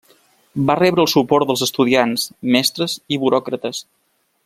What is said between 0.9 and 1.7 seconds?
el suport dels